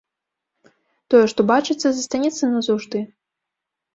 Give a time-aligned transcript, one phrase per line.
[1.09, 2.99] Тое, што бачыцца, застанецца назаўжды.